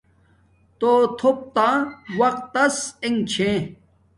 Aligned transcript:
توہ 0.79 1.01
تھوپ 1.17 1.37
تا 1.55 1.67
وقت 2.19 2.43
تس 2.53 2.75
انݣے 3.05 3.21
چھے 3.31 3.51